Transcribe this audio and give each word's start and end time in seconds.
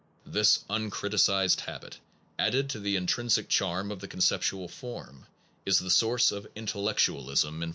This 0.25 0.63
uncriticized 0.67 1.59
habit, 1.59 1.99
added 2.39 2.71
to 2.71 2.79
the 2.79 2.95
intrinsic 2.95 3.49
charm 3.49 3.91
of 3.91 3.99
the 3.99 4.07
conceptual 4.07 4.67
form, 4.67 5.27
is 5.63 5.77
the 5.77 5.91
source 5.91 6.31
of 6.31 6.47
intellectualism 6.55 7.61
in 7.61 7.61
phi 7.61 7.65
losophy. 7.65 7.69